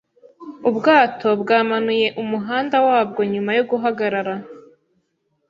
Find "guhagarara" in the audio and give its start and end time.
3.71-4.35